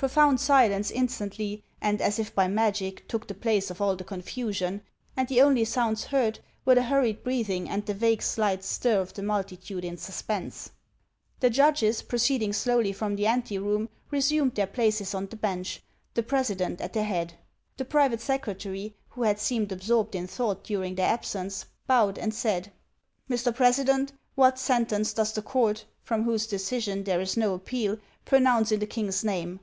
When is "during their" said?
20.64-21.12